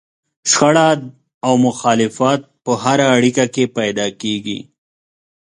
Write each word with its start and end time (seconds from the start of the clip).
شخړه 0.51 0.87
او 1.45 1.53
مخالفت 1.67 2.41
په 2.63 2.71
هره 2.83 3.05
اړيکه 3.15 3.45
کې 3.53 3.63
پيدا 3.77 4.07
کېږي. 4.21 4.59